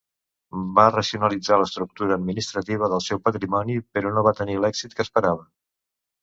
[0.77, 5.47] Va racionalitzar l'estructura administrativa del seu patrimoni però no va tenir l'èxit que esperava.